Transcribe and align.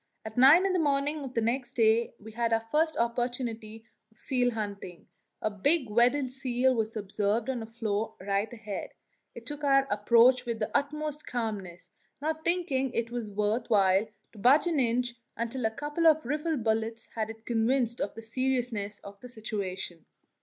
At 0.25 0.35
nine 0.35 0.65
in 0.65 0.73
the 0.73 0.79
morning 0.79 1.23
of 1.23 1.35
the 1.35 1.41
next 1.41 1.73
day 1.73 2.15
we 2.17 2.31
had 2.31 2.51
our 2.51 2.65
first 2.71 2.97
opportunity 2.97 3.85
of 4.11 4.17
seal 4.17 4.49
hunting; 4.55 5.05
a 5.43 5.51
big 5.51 5.91
Weddell 5.91 6.27
seal 6.27 6.73
was 6.73 6.97
observed 6.97 7.51
on 7.51 7.61
a 7.61 7.67
floe 7.67 8.15
right 8.19 8.51
ahead. 8.51 8.95
It 9.35 9.45
took 9.45 9.63
our 9.63 9.85
approach 9.91 10.43
with 10.43 10.57
the 10.57 10.75
utmost 10.75 11.27
calmness, 11.27 11.91
not 12.19 12.43
thinking 12.43 12.91
it 12.93 13.11
worth 13.11 13.69
while 13.69 14.07
to 14.31 14.37
budge 14.39 14.65
an 14.65 14.79
inch 14.79 15.13
until 15.37 15.65
a 15.65 15.69
couple 15.69 16.07
of 16.07 16.25
rifle 16.25 16.57
bullets 16.57 17.05
had 17.13 17.45
convinced 17.45 17.99
it 17.99 18.03
of 18.05 18.15
the 18.15 18.23
seriousness 18.23 18.97
of 19.01 19.19
the 19.19 19.29
situation. 19.29 20.07